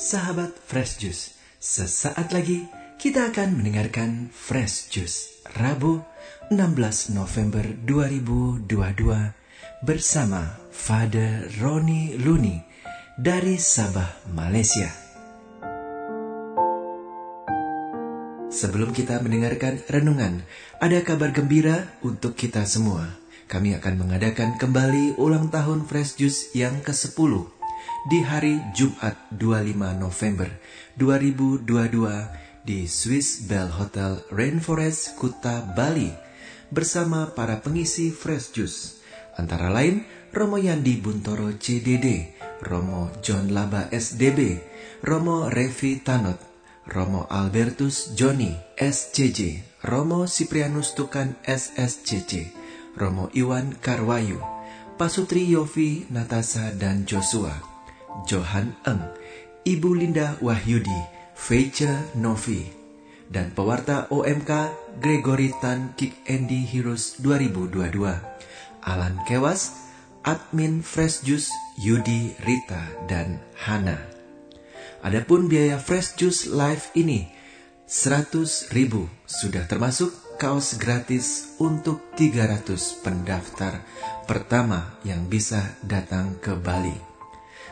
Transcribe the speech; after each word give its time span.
Sahabat 0.00 0.56
Fresh 0.56 0.96
Juice, 1.04 1.36
sesaat 1.60 2.32
lagi 2.32 2.64
kita 2.96 3.28
akan 3.28 3.60
mendengarkan 3.60 4.32
Fresh 4.32 4.88
Juice 4.88 5.44
Rabu 5.60 6.00
16 6.48 7.12
November 7.12 7.60
2022 7.84 8.64
bersama 9.84 10.56
Father 10.72 11.52
Roni 11.60 12.16
Luni 12.16 12.56
dari 13.20 13.60
Sabah, 13.60 14.24
Malaysia. 14.32 14.88
Sebelum 18.48 18.96
kita 18.96 19.20
mendengarkan 19.20 19.84
renungan, 19.84 20.48
ada 20.80 20.96
kabar 21.04 21.28
gembira 21.36 21.92
untuk 22.00 22.40
kita 22.40 22.64
semua. 22.64 23.20
Kami 23.52 23.76
akan 23.76 24.00
mengadakan 24.00 24.56
kembali 24.56 25.20
ulang 25.20 25.52
tahun 25.52 25.84
Fresh 25.84 26.16
Juice 26.16 26.56
yang 26.56 26.80
ke-10 26.80 27.59
di 28.08 28.24
hari 28.24 28.60
Jumat 28.72 29.16
25 29.32 29.76
November 30.00 30.48
2022 30.96 32.64
di 32.64 32.84
Swiss 32.84 33.44
Bell 33.48 33.72
Hotel 33.72 34.20
Rainforest, 34.28 35.16
Kuta, 35.16 35.64
Bali 35.64 36.12
bersama 36.70 37.32
para 37.34 37.58
pengisi 37.58 38.14
Fresh 38.14 38.54
Juice. 38.54 38.80
Antara 39.36 39.72
lain 39.72 40.04
Romo 40.30 40.60
Yandi 40.60 41.00
Buntoro 41.02 41.50
CDD, 41.58 42.36
Romo 42.62 43.10
John 43.24 43.50
Laba 43.50 43.90
SDB, 43.90 44.60
Romo 45.02 45.50
Revi 45.50 45.98
Tanot, 46.04 46.38
Romo 46.86 47.26
Albertus 47.26 48.14
Joni 48.14 48.54
SCJ, 48.78 49.62
Romo 49.86 50.28
Siprianus 50.28 50.94
Tukan 50.94 51.34
SSCC, 51.42 52.52
Romo 52.94 53.32
Iwan 53.34 53.74
Karwayu, 53.80 54.38
Pasutri 55.00 55.48
Yofi, 55.48 56.04
Natasa, 56.12 56.76
dan 56.76 57.08
Joshua, 57.08 57.69
Johan 58.26 58.74
Eng, 58.86 59.02
Ibu 59.66 59.90
Linda 59.96 60.36
Wahyudi, 60.40 61.00
Feice 61.36 62.12
Novi, 62.16 62.66
dan 63.30 63.54
pewarta 63.54 64.10
OMK 64.10 64.50
Gregory 64.98 65.54
Tan 65.62 65.94
Kik 65.94 66.26
Andy 66.26 66.66
Heroes 66.66 67.22
2022, 67.22 68.02
Alan 68.82 69.16
Kewas, 69.24 69.90
admin 70.26 70.84
Fresh 70.84 71.24
Juice 71.24 71.50
Yudi 71.80 72.36
Rita 72.44 72.82
dan 73.08 73.40
Hana. 73.56 73.96
Adapun 75.00 75.48
biaya 75.48 75.80
Fresh 75.80 76.20
Juice 76.20 76.44
Live 76.50 76.92
ini 76.92 77.24
100 77.88 78.70
ribu 78.76 79.08
sudah 79.26 79.64
termasuk 79.66 80.12
kaos 80.38 80.78
gratis 80.78 81.58
untuk 81.58 82.14
300 82.14 83.02
pendaftar 83.02 83.82
pertama 84.30 84.94
yang 85.02 85.26
bisa 85.26 85.74
datang 85.82 86.38
ke 86.38 86.54
Bali. 86.54 87.09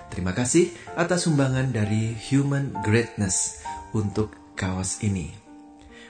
Terima 0.09 0.33
kasih 0.33 0.73
atas 0.97 1.29
sumbangan 1.29 1.71
dari 1.71 2.17
Human 2.33 2.73
Greatness 2.83 3.63
untuk 3.93 4.35
kaos 4.59 5.05
ini. 5.05 5.31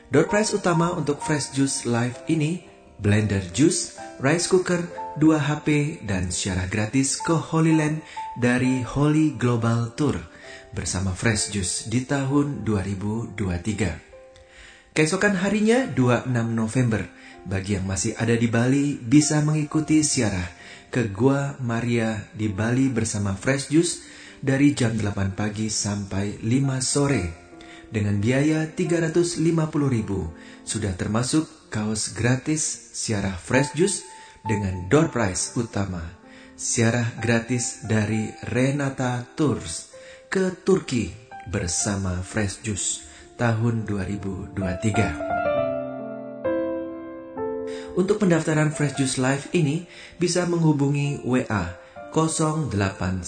Door 0.08 0.32
prize 0.32 0.56
utama 0.56 0.96
untuk 0.96 1.20
Fresh 1.20 1.52
Juice 1.52 1.84
Live 1.84 2.24
ini 2.32 2.64
blender 2.98 3.42
juice, 3.54 3.94
rice 4.18 4.50
cooker, 4.50 4.82
2 5.18 5.38
HP, 5.38 5.98
dan 6.06 6.30
syarah 6.34 6.66
gratis 6.66 7.16
ke 7.22 7.34
Holy 7.34 7.74
Land 7.74 8.02
dari 8.38 8.82
Holy 8.82 9.34
Global 9.38 9.94
Tour 9.94 10.18
bersama 10.74 11.14
Fresh 11.14 11.50
Juice 11.54 11.86
di 11.86 12.04
tahun 12.06 12.66
2023. 12.66 14.94
Keesokan 14.94 15.34
harinya 15.38 15.86
26 15.86 16.26
November, 16.58 17.06
bagi 17.46 17.78
yang 17.78 17.86
masih 17.86 18.18
ada 18.18 18.34
di 18.34 18.50
Bali 18.50 18.98
bisa 18.98 19.38
mengikuti 19.46 20.02
siarah 20.02 20.57
ke 20.88 21.12
Gua 21.12 21.56
Maria 21.60 22.28
di 22.32 22.48
Bali 22.48 22.88
bersama 22.88 23.36
Fresh 23.36 23.72
Juice 23.72 23.94
dari 24.40 24.72
jam 24.72 24.96
8 24.96 25.36
pagi 25.36 25.68
sampai 25.68 26.40
5 26.40 26.80
sore 26.80 27.24
dengan 27.88 28.20
biaya 28.20 28.68
350.000 28.68 29.40
sudah 30.64 30.92
termasuk 30.96 31.72
kaos 31.72 32.12
gratis 32.12 32.92
siarah 32.92 33.36
Fresh 33.36 33.76
Juice 33.76 34.04
dengan 34.44 34.88
door 34.88 35.08
prize 35.12 35.56
utama 35.56 36.00
siarah 36.58 37.14
gratis 37.22 37.86
dari 37.86 38.34
Renata 38.50 39.22
Tours 39.38 39.94
ke 40.26 40.52
Turki 40.66 41.08
bersama 41.48 42.20
Fresh 42.20 42.66
Juice 42.66 43.06
tahun 43.38 43.86
2023. 43.86 45.37
Untuk 47.98 48.22
pendaftaran 48.22 48.70
Fresh 48.70 48.94
Juice 48.94 49.18
Live 49.18 49.50
ini 49.58 49.82
bisa 50.22 50.46
menghubungi 50.46 51.18
WA 51.26 51.74
0813 52.14 53.18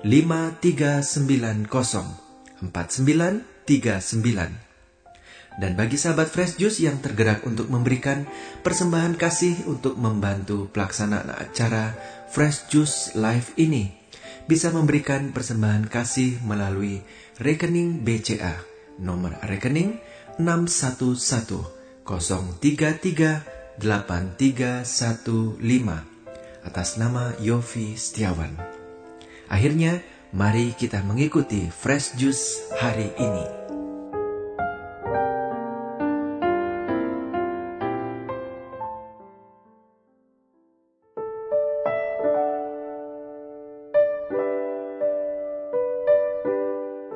5390 0.00 2.64
4939. 2.64 5.60
Dan 5.60 5.76
bagi 5.76 6.00
sahabat 6.00 6.32
Fresh 6.32 6.56
Juice 6.56 6.80
yang 6.80 7.04
tergerak 7.04 7.44
untuk 7.44 7.68
memberikan 7.68 8.24
persembahan 8.64 9.20
kasih 9.20 9.68
untuk 9.68 10.00
membantu 10.00 10.72
pelaksanaan 10.72 11.36
acara 11.36 11.92
Fresh 12.32 12.72
Juice 12.72 13.12
Live 13.20 13.52
ini, 13.60 13.92
bisa 14.48 14.72
memberikan 14.72 15.36
persembahan 15.36 15.92
kasih 15.92 16.40
melalui 16.48 17.04
rekening 17.36 18.00
BCA 18.00 18.64
nomor 18.96 19.36
rekening 19.44 20.00
6110338315 22.10 23.78
atas 26.66 26.98
nama 26.98 27.30
Yofi 27.38 27.94
Setiawan. 27.94 28.58
Akhirnya, 29.46 30.02
mari 30.34 30.74
kita 30.74 31.06
mengikuti 31.06 31.70
Fresh 31.70 32.18
Juice 32.18 32.74
hari 32.82 33.14
ini. 33.14 33.59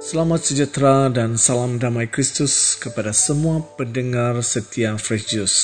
Selamat 0.05 0.45
sejahtera 0.45 1.09
dan 1.09 1.41
salam 1.41 1.81
damai 1.81 2.05
Kristus 2.05 2.77
kepada 2.77 3.17
semua 3.17 3.65
pendengar 3.65 4.37
setia 4.45 5.01
Fresh 5.01 5.33
Juice. 5.33 5.61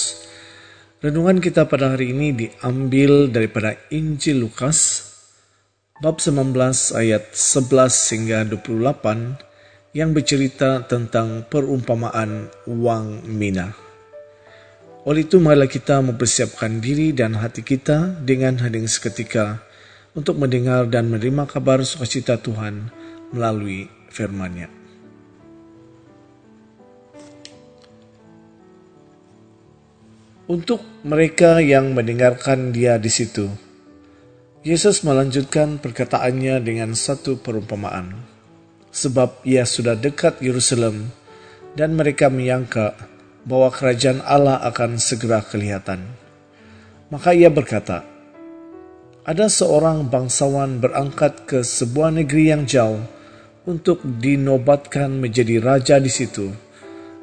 Renungan 1.04 1.44
kita 1.44 1.68
pada 1.68 1.92
hari 1.92 2.16
ini 2.16 2.32
diambil 2.32 3.28
daripada 3.28 3.76
Injil 3.92 4.40
Lukas 4.40 5.12
bab 6.00 6.24
19 6.24 6.56
ayat 6.96 7.36
11 7.36 7.68
hingga 8.16 8.38
28 8.48 9.92
yang 9.92 10.16
bercerita 10.16 10.88
tentang 10.88 11.44
perumpamaan 11.44 12.48
uang 12.64 13.28
mina. 13.28 13.76
Oleh 15.04 15.28
itu 15.28 15.36
marilah 15.36 15.68
kita 15.68 16.00
mempersiapkan 16.00 16.80
diri 16.80 17.12
dan 17.12 17.36
hati 17.36 17.60
kita 17.60 18.24
dengan 18.24 18.56
hening 18.56 18.88
seketika 18.88 19.60
untuk 20.16 20.40
mendengar 20.40 20.88
dan 20.88 21.12
menerima 21.12 21.44
kabar 21.44 21.84
sukacita 21.84 22.40
Tuhan 22.40 22.88
melalui 23.36 23.99
firman-Nya. 24.10 24.68
Untuk 30.50 30.82
mereka 31.06 31.62
yang 31.62 31.94
mendengarkan 31.94 32.74
dia 32.74 32.98
di 32.98 33.06
situ, 33.06 33.46
Yesus 34.66 35.06
melanjutkan 35.06 35.78
perkataannya 35.78 36.58
dengan 36.60 36.90
satu 36.92 37.38
perumpamaan. 37.38 38.18
Sebab 38.90 39.46
ia 39.46 39.62
sudah 39.62 39.94
dekat 39.94 40.42
Yerusalem 40.42 41.14
dan 41.78 41.94
mereka 41.94 42.26
menyangka 42.26 42.98
bahwa 43.46 43.70
kerajaan 43.70 44.20
Allah 44.26 44.58
akan 44.66 44.98
segera 44.98 45.38
kelihatan. 45.40 46.02
Maka 47.14 47.30
ia 47.30 47.46
berkata, 47.46 48.02
ada 49.22 49.46
seorang 49.46 50.10
bangsawan 50.10 50.82
berangkat 50.82 51.46
ke 51.46 51.62
sebuah 51.62 52.10
negeri 52.10 52.50
yang 52.50 52.66
jauh 52.66 52.98
untuk 53.70 54.02
dinobatkan 54.02 55.22
menjadi 55.22 55.62
raja 55.62 56.02
di 56.02 56.10
situ, 56.10 56.50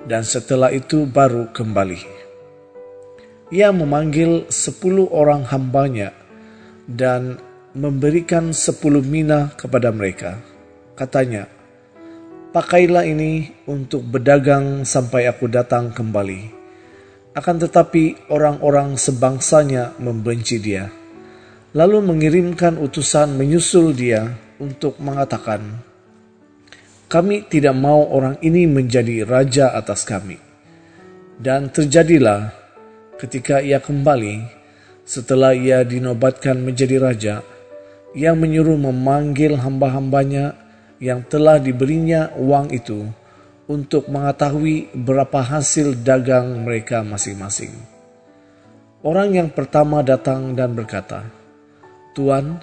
dan 0.07 0.23
setelah 0.23 0.71
itu 0.71 1.03
baru 1.03 1.51
kembali. 1.51 2.15
Ia 3.51 3.75
memanggil 3.75 4.47
sepuluh 4.47 5.11
orang 5.11 5.43
hambanya 5.51 6.15
dan 6.87 7.39
memberikan 7.75 8.55
sepuluh 8.55 9.03
mina 9.03 9.51
kepada 9.59 9.91
mereka. 9.91 10.39
Katanya, 10.95 11.51
pakailah 12.55 13.03
ini 13.03 13.51
untuk 13.67 14.07
berdagang 14.07 14.87
sampai 14.87 15.27
aku 15.27 15.51
datang 15.51 15.91
kembali. 15.91 16.55
Akan 17.37 17.61
tetapi 17.61 18.33
orang-orang 18.33 18.97
sebangsanya 18.97 19.93
membenci 20.01 20.57
dia, 20.57 20.89
lalu 21.77 22.01
mengirimkan 22.01 22.81
utusan 22.81 23.37
menyusul 23.37 23.93
dia 23.93 24.33
untuk 24.57 24.97
mengatakan, 24.97 25.61
kami 27.07 27.47
tidak 27.47 27.75
mau 27.75 28.03
orang 28.11 28.35
ini 28.43 28.67
menjadi 28.67 29.23
raja 29.23 29.71
atas 29.71 30.03
kami. 30.03 30.35
Dan 31.39 31.71
terjadilah 31.71 32.51
ketika 33.15 33.63
ia 33.63 33.79
kembali, 33.79 34.43
setelah 35.07 35.55
ia 35.55 35.87
dinobatkan 35.87 36.59
menjadi 36.59 36.99
raja, 36.99 37.35
ia 38.11 38.35
menyuruh 38.35 38.75
memanggil 38.75 39.55
hamba-hambanya 39.55 40.59
yang 40.99 41.23
telah 41.23 41.63
diberinya 41.63 42.35
uang 42.35 42.75
itu 42.75 43.07
untuk 43.71 44.11
mengetahui 44.11 44.91
berapa 44.91 45.39
hasil 45.39 46.03
dagang 46.03 46.67
mereka 46.67 47.03
masing-masing. 47.07 47.71
Orang 49.05 49.37
yang 49.37 49.53
pertama 49.53 50.03
datang 50.03 50.57
dan 50.57 50.73
berkata, 50.73 51.23
Tuan, 52.17 52.57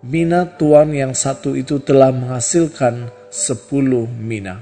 mina 0.00 0.48
tuan 0.56 0.90
yang 0.96 1.12
satu 1.12 1.52
itu 1.52 1.78
telah 1.84 2.08
menghasilkan 2.08 3.19
sepuluh 3.30 4.04
mina. 4.10 4.60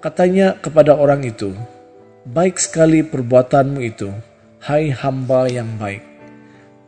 Katanya 0.00 0.56
kepada 0.56 0.96
orang 0.96 1.26
itu, 1.26 1.52
Baik 2.26 2.58
sekali 2.58 3.06
perbuatanmu 3.06 3.80
itu, 3.86 4.10
hai 4.66 4.90
hamba 4.90 5.46
yang 5.46 5.78
baik. 5.78 6.02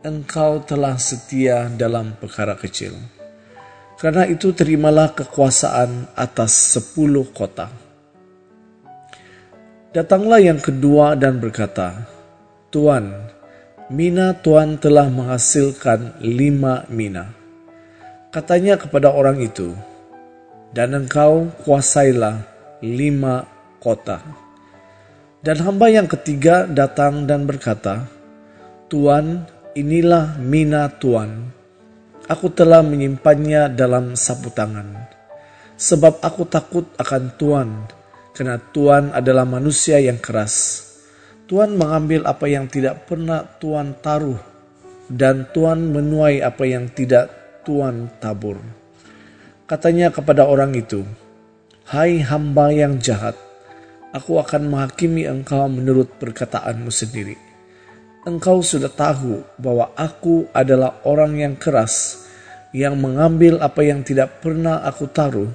Engkau 0.03 0.63
telah 0.63 0.99
setia 0.99 1.71
dalam 1.71 2.15
perkara 2.19 2.59
kecil 2.59 2.95
karena 3.99 4.23
itu 4.31 4.55
terimalah 4.55 5.11
kekuasaan 5.11 6.15
atas 6.15 6.55
sepuluh 6.55 7.27
kota. 7.35 7.67
Datanglah 9.91 10.39
yang 10.39 10.63
kedua 10.63 11.19
dan 11.19 11.43
berkata, 11.43 12.07
Tuan, 12.71 13.11
mina 13.91 14.31
Tuan 14.39 14.79
telah 14.79 15.11
menghasilkan 15.11 16.23
lima 16.23 16.87
mina. 16.87 17.35
Katanya 18.31 18.79
kepada 18.79 19.11
orang 19.11 19.43
itu, 19.43 19.75
dan 20.75 20.93
engkau 20.93 21.49
kuasailah 21.65 22.45
lima 22.83 23.45
kota. 23.81 24.21
Dan 25.39 25.63
hamba 25.63 25.87
yang 25.87 26.05
ketiga 26.05 26.67
datang 26.67 27.23
dan 27.23 27.47
berkata, 27.47 28.05
Tuan, 28.91 29.47
inilah 29.71 30.35
mina 30.41 30.91
Tuan 30.99 31.59
Aku 32.29 32.53
telah 32.53 32.85
menyimpannya 32.85 33.73
dalam 33.73 34.13
sapu 34.13 34.53
tangan, 34.53 34.85
sebab 35.73 36.21
aku 36.21 36.45
takut 36.45 36.85
akan 37.01 37.33
Tuhan, 37.41 37.69
karena 38.37 38.61
Tuhan 38.69 39.17
adalah 39.17 39.49
manusia 39.49 39.97
yang 39.97 40.21
keras. 40.21 40.85
Tuhan 41.49 41.73
mengambil 41.73 42.29
apa 42.29 42.45
yang 42.45 42.69
tidak 42.69 43.09
pernah 43.09 43.41
Tuhan 43.57 43.97
taruh, 43.97 44.37
dan 45.09 45.49
Tuhan 45.49 45.89
menuai 45.89 46.45
apa 46.45 46.69
yang 46.69 46.93
tidak 46.93 47.33
Tuhan 47.65 48.21
tabur. 48.21 48.61
Katanya 49.69 50.09
kepada 50.09 50.49
orang 50.49 50.73
itu, 50.73 51.05
Hai 51.85 52.25
hamba 52.25 52.73
yang 52.73 52.97
jahat, 52.97 53.37
aku 54.09 54.41
akan 54.41 54.73
menghakimi 54.73 55.29
engkau 55.29 55.69
menurut 55.69 56.09
perkataanmu 56.17 56.89
sendiri 56.89 57.49
engkau 58.27 58.59
sudah 58.59 58.91
tahu 58.91 59.41
bahwa 59.55 59.89
aku 59.95 60.45
adalah 60.51 60.99
orang 61.07 61.39
yang 61.39 61.55
keras, 61.55 62.25
yang 62.75 62.99
mengambil 62.99 63.57
apa 63.63 63.81
yang 63.81 64.03
tidak 64.03 64.43
pernah 64.43 64.83
aku 64.83 65.07
taruh, 65.09 65.49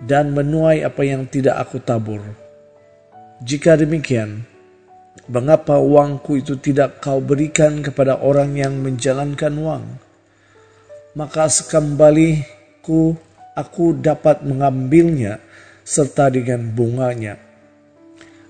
dan 0.00 0.32
menuai 0.36 0.82
apa 0.82 1.02
yang 1.04 1.28
tidak 1.28 1.60
aku 1.60 1.78
tabur. 1.80 2.20
Jika 3.40 3.80
demikian, 3.80 4.44
mengapa 5.28 5.80
uangku 5.80 6.40
itu 6.40 6.60
tidak 6.60 7.00
kau 7.00 7.20
berikan 7.24 7.80
kepada 7.80 8.20
orang 8.20 8.56
yang 8.56 8.76
menjalankan 8.80 9.52
uang? 9.56 9.84
Maka 11.16 11.48
sekembaliku 11.50 13.16
aku 13.60 13.92
dapat 14.00 14.40
mengambilnya 14.40 15.36
serta 15.84 16.32
dengan 16.32 16.64
bunganya. 16.72 17.36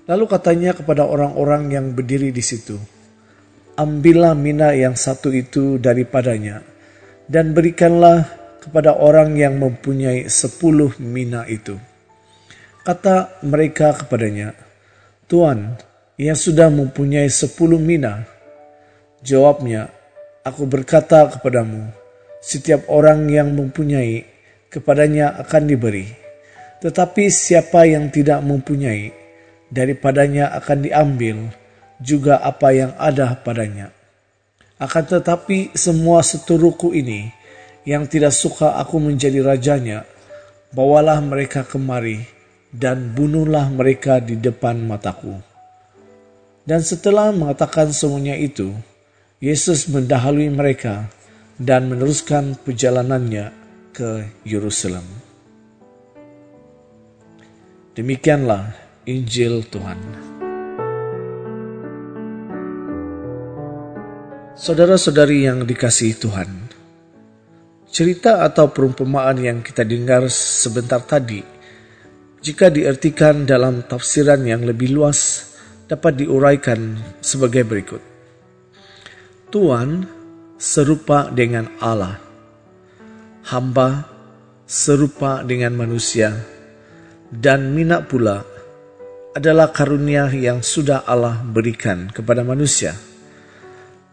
Lalu 0.07 0.25
katanya 0.31 0.71
kepada 0.71 1.03
orang-orang 1.03 1.71
yang 1.71 1.85
berdiri 1.91 2.31
di 2.31 2.39
situ, 2.39 2.79
ambillah 3.75 4.31
mina 4.33 4.71
yang 4.71 4.95
satu 4.95 5.35
itu 5.35 5.75
daripadanya, 5.75 6.63
dan 7.27 7.51
berikanlah 7.51 8.27
kepada 8.63 8.95
orang 8.95 9.35
yang 9.35 9.59
mempunyai 9.59 10.31
sepuluh 10.31 10.95
mina 10.99 11.43
itu. 11.47 11.75
Kata 12.81 13.43
mereka 13.45 13.93
kepadanya, 13.93 14.57
Tuan, 15.29 15.77
ia 16.17 16.33
sudah 16.33 16.67
mempunyai 16.73 17.29
sepuluh 17.29 17.77
mina. 17.77 18.25
Jawabnya, 19.21 19.93
aku 20.41 20.65
berkata 20.65 21.29
kepadamu, 21.29 21.93
setiap 22.41 22.89
orang 22.89 23.29
yang 23.29 23.53
mempunyai, 23.53 24.30
kepadanya 24.71 25.35
akan 25.43 25.67
diberi. 25.67 26.07
Tetapi 26.81 27.27
siapa 27.29 27.85
yang 27.85 28.09
tidak 28.09 28.41
mempunyai, 28.41 29.13
daripadanya 29.69 30.55
akan 30.57 30.77
diambil 30.81 31.37
juga 32.01 32.41
apa 32.41 32.73
yang 32.73 32.91
ada 32.97 33.37
padanya. 33.37 33.93
Akan 34.81 35.05
tetapi 35.05 35.77
semua 35.77 36.25
seturuku 36.25 36.89
ini 36.97 37.29
yang 37.85 38.09
tidak 38.09 38.33
suka 38.33 38.81
aku 38.81 38.97
menjadi 38.97 39.45
rajanya, 39.45 40.09
bawalah 40.73 41.21
mereka 41.21 41.61
kemari 41.61 42.25
dan 42.73 43.13
bunuhlah 43.13 43.69
mereka 43.69 44.17
di 44.17 44.39
depan 44.41 44.81
mataku. 44.81 45.37
Dan 46.65 46.81
setelah 46.81 47.29
mengatakan 47.29 47.93
semuanya 47.93 48.33
itu, 48.33 48.73
Yesus 49.37 49.85
mendahului 49.85 50.49
mereka 50.49 51.09
dan 51.61 51.89
meneruskan 51.89 52.57
perjalanannya 52.57 53.60
ke 53.91 54.41
Yerusalem. 54.47 55.03
Demikianlah 57.91 58.71
Injil 59.03 59.67
Tuhan. 59.67 59.99
Saudara-saudari 64.55 65.43
yang 65.43 65.67
dikasihi 65.67 66.15
Tuhan, 66.15 66.49
cerita 67.91 68.47
atau 68.47 68.71
perumpamaan 68.71 69.43
yang 69.43 69.59
kita 69.59 69.83
dengar 69.83 70.31
sebentar 70.31 71.03
tadi, 71.03 71.43
jika 72.39 72.71
diartikan 72.71 73.43
dalam 73.43 73.83
tafsiran 73.83 74.39
yang 74.47 74.63
lebih 74.63 74.95
luas, 74.95 75.51
dapat 75.91 76.23
diuraikan 76.23 76.95
sebagai 77.19 77.67
berikut. 77.67 77.99
Tuhan 79.51 80.07
serupa 80.55 81.27
dengan 81.27 81.67
Allah, 81.83 82.30
hamba 83.47 84.05
serupa 84.67 85.41
dengan 85.41 85.73
manusia, 85.77 86.35
dan 87.31 87.73
minat 87.73 88.05
pula 88.11 88.43
adalah 89.33 89.71
karunia 89.71 90.27
yang 90.33 90.59
sudah 90.59 91.07
Allah 91.07 91.39
berikan 91.41 92.11
kepada 92.11 92.43
manusia 92.43 92.93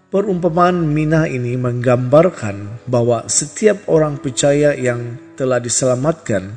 Perumpamaan 0.08 0.88
Minah 0.88 1.28
ini 1.28 1.52
menggambarkan 1.60 2.88
bahwa 2.88 3.28
setiap 3.28 3.84
orang 3.92 4.16
percaya 4.16 4.72
yang 4.72 5.20
telah 5.36 5.60
diselamatkan 5.60 6.56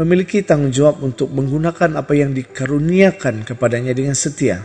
memiliki 0.00 0.40
tanggung 0.40 0.72
jawab 0.72 1.04
untuk 1.04 1.28
menggunakan 1.28 2.00
apa 2.00 2.16
yang 2.16 2.32
dikaruniakan 2.32 3.44
kepadanya 3.44 3.92
dengan 3.92 4.16
setia. 4.16 4.64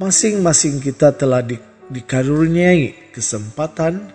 Masing-masing 0.00 0.80
kita 0.80 1.12
telah 1.12 1.44
di, 1.44 1.60
dikaruniai 1.92 3.12
kesempatan, 3.12 4.08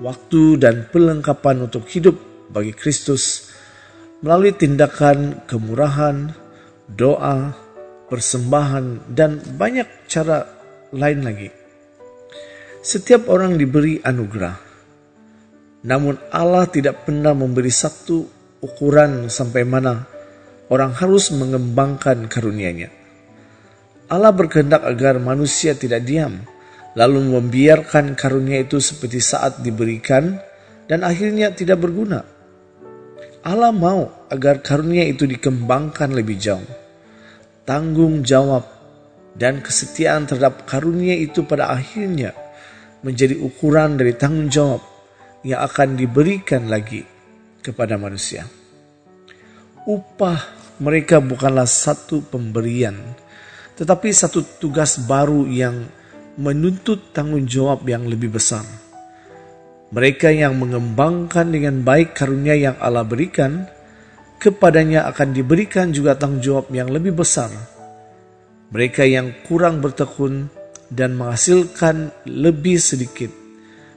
waktu, 0.00 0.58
dan 0.58 0.88
pelengkapan 0.88 1.68
untuk 1.68 1.86
hidup 1.92 2.16
bagi 2.50 2.74
Kristus 2.74 3.52
melalui 4.20 4.52
tindakan 4.52 5.44
kemurahan, 5.48 6.34
doa, 6.90 7.54
persembahan, 8.10 9.12
dan 9.12 9.40
banyak 9.56 9.86
cara 10.10 10.44
lain 10.92 11.20
lagi. 11.24 11.48
Setiap 12.80 13.28
orang 13.28 13.60
diberi 13.60 14.00
anugerah. 14.00 14.68
Namun 15.80 16.16
Allah 16.32 16.68
tidak 16.68 17.08
pernah 17.08 17.32
memberi 17.32 17.72
satu 17.72 18.24
ukuran 18.60 19.32
sampai 19.32 19.64
mana 19.64 20.04
orang 20.68 20.92
harus 20.92 21.32
mengembangkan 21.32 22.28
karunia-Nya. 22.28 22.88
Allah 24.10 24.32
berkehendak 24.34 24.84
agar 24.84 25.16
manusia 25.22 25.72
tidak 25.72 26.04
diam, 26.04 26.44
lalu 26.98 27.38
membiarkan 27.38 28.18
karunia 28.18 28.62
itu 28.62 28.82
seperti 28.82 29.22
saat 29.22 29.62
diberikan 29.62 30.38
dan 30.90 31.06
akhirnya 31.06 31.54
tidak 31.54 31.82
berguna. 31.82 32.26
Allah 33.40 33.72
mau 33.72 34.28
agar 34.28 34.60
karunia 34.60 35.06
itu 35.06 35.24
dikembangkan 35.24 36.12
lebih 36.12 36.36
jauh. 36.36 36.70
Tanggung 37.64 38.26
jawab 38.26 38.66
dan 39.38 39.62
kesetiaan 39.62 40.26
terhadap 40.26 40.66
karunia 40.66 41.14
itu 41.14 41.46
pada 41.46 41.70
akhirnya 41.70 42.34
menjadi 43.00 43.38
ukuran 43.38 43.96
dari 43.96 44.12
tanggung 44.18 44.50
jawab 44.50 44.82
yang 45.46 45.64
akan 45.64 45.96
diberikan 45.96 46.68
lagi 46.68 47.00
kepada 47.64 47.96
manusia. 47.96 48.44
Upah 49.88 50.40
mereka 50.80 51.20
bukanlah 51.24 51.64
satu 51.64 52.20
pemberian, 52.20 52.96
tetapi 53.80 54.12
satu 54.12 54.44
tugas 54.60 55.00
baru 55.00 55.48
yang 55.48 55.88
menuntut 56.40 57.12
tanggung 57.12 57.44
jawab 57.44 57.84
yang 57.84 58.08
lebih 58.08 58.32
besar. 58.32 58.64
Mereka 59.92 60.32
yang 60.32 60.56
mengembangkan 60.56 61.52
dengan 61.52 61.84
baik 61.84 62.16
karunia 62.16 62.56
yang 62.56 62.80
Allah 62.80 63.04
berikan, 63.04 63.68
kepadanya 64.40 65.04
akan 65.12 65.36
diberikan 65.36 65.92
juga 65.92 66.16
tanggung 66.16 66.40
jawab 66.40 66.72
yang 66.72 66.88
lebih 66.88 67.12
besar. 67.12 67.52
Mereka 68.72 69.04
yang 69.04 69.44
kurang 69.44 69.84
bertekun 69.84 70.48
dan 70.88 71.12
menghasilkan 71.20 72.24
lebih 72.24 72.80
sedikit. 72.80 73.28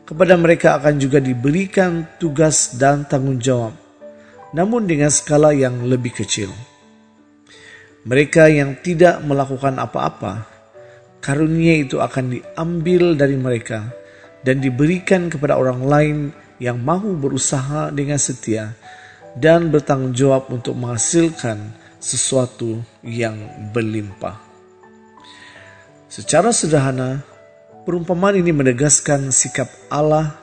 Kepada 0.03 0.35
mereka 0.35 0.75
akan 0.75 0.99
juga 0.99 1.23
diberikan 1.23 2.19
tugas 2.19 2.75
dan 2.75 3.07
tanggung 3.07 3.39
jawab 3.39 3.83
namun 4.53 4.85
dengan 4.85 5.09
skala 5.09 5.51
yang 5.51 5.83
lebih 5.83 6.13
kecil. 6.13 6.53
Mereka 8.05 8.53
yang 8.53 8.77
tidak 8.79 9.19
melakukan 9.25 9.81
apa-apa, 9.81 10.52
karunia 11.23 11.79
itu 11.79 12.03
akan 12.03 12.35
diambil 12.35 13.15
dari 13.15 13.39
mereka 13.39 13.87
dan 14.43 14.59
diberikan 14.59 15.31
kepada 15.31 15.55
orang 15.55 15.79
lain 15.87 16.17
yang 16.59 16.75
mau 16.83 16.99
berusaha 16.99 17.95
dengan 17.95 18.19
setia 18.19 18.75
dan 19.39 19.71
bertanggung 19.71 20.11
jawab 20.11 20.51
untuk 20.51 20.75
menghasilkan 20.75 21.71
sesuatu 21.97 22.83
yang 23.01 23.39
berlimpah. 23.71 24.35
Secara 26.11 26.51
sederhana, 26.51 27.23
perumpamaan 27.87 28.37
ini 28.37 28.51
menegaskan 28.51 29.31
sikap 29.31 29.71
Allah 29.87 30.35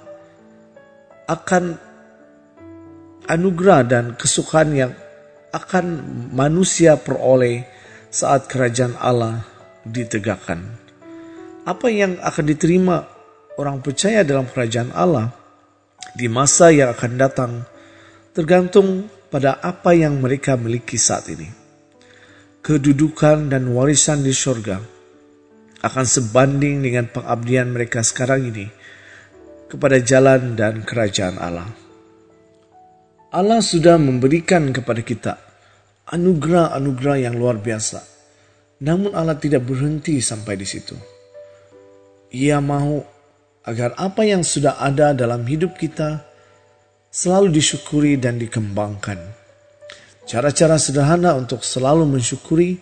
akan 1.28 1.78
anugerah 3.28 3.80
dan 3.87 4.04
kesukaan 4.16 4.75
yang 4.75 4.92
akan 5.54 6.02
manusia 6.34 6.99
peroleh 6.99 7.68
saat 8.10 8.50
kerajaan 8.50 8.99
Allah 8.99 9.46
ditegakkan. 9.84 10.60
Apa 11.64 11.92
yang 11.92 12.16
akan 12.20 12.44
diterima 12.44 13.04
orang 13.60 13.84
percaya 13.84 14.25
dalam 14.25 14.49
kerajaan 14.49 14.92
Allah 14.96 15.32
di 16.16 16.26
masa 16.26 16.72
yang 16.72 16.96
akan 16.96 17.12
datang 17.20 17.52
tergantung 18.32 19.06
pada 19.30 19.60
apa 19.62 19.94
yang 19.94 20.18
mereka 20.18 20.56
miliki 20.58 20.99
saat 20.99 21.28
ini. 21.30 21.49
Kedudukan 22.60 23.49
dan 23.49 23.72
warisan 23.72 24.20
di 24.20 24.34
surga 24.37 24.76
akan 25.80 26.04
sebanding 26.04 26.84
dengan 26.84 27.08
pengabdian 27.08 27.72
mereka 27.72 28.04
sekarang 28.04 28.52
ini 28.52 28.68
kepada 29.70 30.02
jalan 30.02 30.58
dan 30.58 30.84
kerajaan 30.84 31.40
Allah. 31.40 31.70
Allah 33.30 33.62
sudah 33.62 33.96
memberikan 33.96 34.75
kepada 34.75 35.00
kita 35.06 35.32
anugerah-anugerah 36.10 37.16
yang 37.30 37.38
luar 37.38 37.62
biasa. 37.62 38.20
Namun 38.80 39.12
Allah 39.12 39.37
tidak 39.37 39.68
berhenti 39.68 40.25
sampai 40.25 40.56
di 40.56 40.64
situ. 40.64 40.96
Ia 42.32 42.58
mau 42.64 43.04
agar 43.68 43.92
apa 44.00 44.25
yang 44.25 44.40
sudah 44.40 44.80
ada 44.80 45.12
dalam 45.12 45.44
hidup 45.44 45.76
kita 45.76 46.25
selalu 47.12 47.52
disyukuri 47.52 48.16
dan 48.16 48.40
dikembangkan. 48.40 49.20
Cara-cara 50.25 50.78
sederhana 50.78 51.37
untuk 51.37 51.60
selalu 51.60 52.06
mensyukuri 52.06 52.78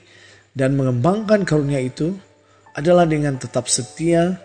dan 0.53 0.77
mengembangkan 0.79 1.43
karunia 1.43 1.81
itu 1.81 2.15
adalah 2.77 3.09
dengan 3.09 3.41
tetap 3.41 3.67
setia 3.67 4.39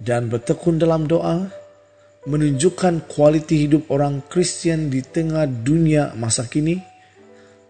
dan 0.00 0.32
bertekun 0.32 0.80
dalam 0.80 1.04
doa, 1.04 1.50
menunjukkan 2.24 3.04
kualiti 3.10 3.68
hidup 3.68 3.90
orang 3.92 4.24
Kristen 4.30 4.88
di 4.88 5.02
tengah 5.04 5.44
dunia 5.44 6.16
masa 6.16 6.46
kini, 6.48 6.80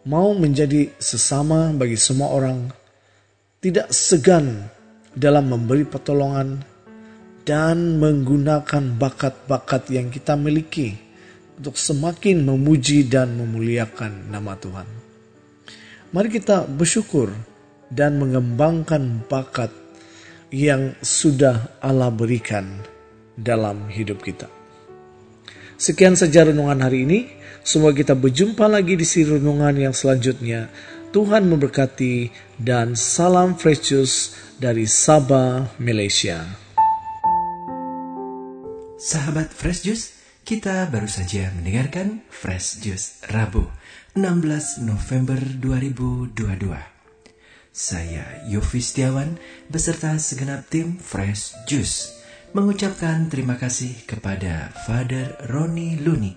mau 0.07 0.37
menjadi 0.37 0.93
sesama 1.01 1.75
bagi 1.75 1.99
semua 1.99 2.31
orang, 2.37 2.71
tidak 3.61 3.89
segan 3.93 4.69
dalam 5.17 5.49
memberi 5.49 5.89
pertolongan 5.89 6.61
dan 7.47 7.97
menggunakan 7.97 8.99
bakat-bakat 9.01 9.89
yang 9.89 10.13
kita 10.13 10.37
miliki 10.37 10.99
untuk 11.57 11.81
semakin 11.81 12.45
memuji 12.45 13.09
dan 13.09 13.33
memuliakan 13.39 14.29
nama 14.29 14.59
Tuhan. 14.61 14.89
Mari 16.13 16.29
kita 16.29 16.69
bersyukur 16.69 17.33
dan 17.89 18.21
mengembangkan 18.21 19.25
bakat 19.31 19.73
yang 20.53 20.95
sudah 21.01 21.81
Allah 21.81 22.13
berikan 22.13 22.83
dalam 23.35 23.89
hidup 23.89 24.21
kita. 24.23 24.47
Sekian 25.77 26.17
saja 26.17 26.49
renungan 26.49 26.81
hari 26.81 27.05
ini. 27.05 27.21
Semoga 27.67 27.99
kita 27.99 28.15
berjumpa 28.15 28.65
lagi 28.71 28.95
di 28.95 29.03
si 29.03 29.27
renungan 29.27 29.75
yang 29.77 29.93
selanjutnya. 29.93 30.71
Tuhan 31.17 31.49
memberkati 31.49 32.29
dan 32.61 32.93
salam 32.93 33.57
fresh 33.57 33.89
juice 33.89 34.37
dari 34.61 34.85
Sabah, 34.85 35.65
Malaysia. 35.81 36.45
Sahabat 39.01 39.49
Fresh 39.49 39.89
Juice, 39.89 40.13
kita 40.45 40.85
baru 40.93 41.09
saja 41.09 41.49
mendengarkan 41.57 42.21
Fresh 42.29 42.85
Juice 42.85 43.25
Rabu 43.33 43.65
16 44.13 44.85
November 44.85 45.41
2022. 45.41 46.37
Saya 47.73 48.45
Yofi 48.53 48.85
Setiawan 48.85 49.41
beserta 49.73 50.13
segenap 50.21 50.69
tim 50.69 51.01
Fresh 51.01 51.57
Juice 51.65 52.13
mengucapkan 52.53 53.33
terima 53.33 53.57
kasih 53.57 54.05
kepada 54.05 54.69
Father 54.85 55.33
Roni 55.49 55.97
Luni 55.97 56.37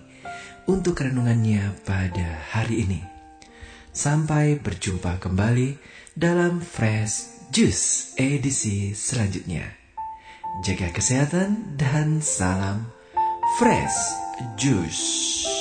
untuk 0.64 1.04
renungannya 1.04 1.68
pada 1.84 2.48
hari 2.56 2.88
ini. 2.88 3.09
Sampai 3.90 4.54
berjumpa 4.62 5.18
kembali 5.18 5.74
dalam 6.14 6.62
Fresh 6.62 7.50
Juice 7.50 8.14
edisi 8.14 8.94
selanjutnya. 8.94 9.66
Jaga 10.62 10.94
kesehatan 10.94 11.74
dan 11.74 12.22
salam 12.22 12.86
Fresh 13.58 13.98
Juice. 14.54 15.59